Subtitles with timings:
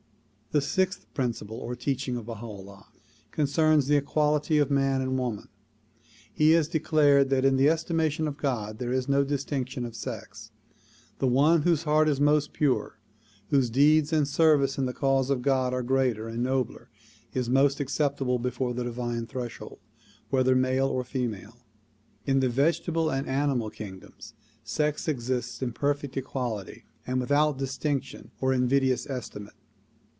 [0.53, 2.87] The sixth principle or teaching of Baha 'Ullah
[3.31, 5.47] concerns the equality of man and woman.
[6.33, 9.95] He has declared that in the estima tion of God there is no distinction of
[9.95, 10.51] sex.
[11.19, 12.99] The one whose heart is most pure,
[13.47, 16.89] whose deeds and service in the cause of God are greater and nobler
[17.33, 19.79] is most acceptable before the divine threshold,
[20.31, 21.63] whether male or female.
[22.25, 24.33] In the vegetable and animal kingdoms
[24.65, 29.53] sex exists in perfect equality and without distinction or invidious estimate.